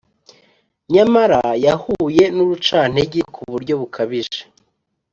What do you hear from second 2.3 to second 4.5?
n’urucantege ku buryo bukabije